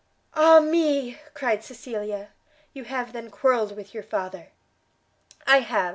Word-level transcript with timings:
"Ah 0.33 0.59
me!" 0.59 1.19
cried 1.35 1.63
Cecilia, 1.63 2.29
"you 2.73 2.85
have 2.85 3.13
then 3.13 3.29
quarrelled 3.29 3.75
with 3.75 3.93
your 3.93 4.01
father!" 4.01 4.47
"I 5.45 5.59
have!" 5.59 5.89